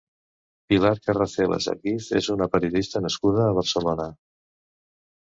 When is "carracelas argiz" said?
1.07-2.07